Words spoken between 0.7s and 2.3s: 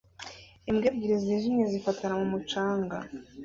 ebyiri zijimye zifatana mu